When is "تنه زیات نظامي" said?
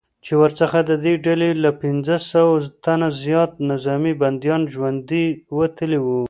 2.83-4.13